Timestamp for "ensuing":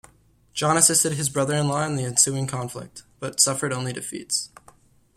2.05-2.47